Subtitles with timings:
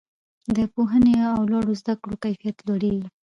[0.55, 3.07] د پوهنې او لوړو زده کړو کیفیت لوړیږي.